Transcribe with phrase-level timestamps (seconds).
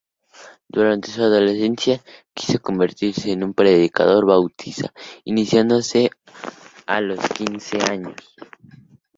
[0.67, 2.01] Durante su adolescencia,
[2.33, 4.91] quiso convertirse en un predicador bautista,
[5.25, 6.09] iniciándose
[6.87, 8.15] a los quince años.